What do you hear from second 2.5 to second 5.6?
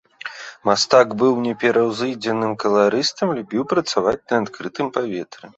каларыстам, любіў працаваць на адкрытым паветры.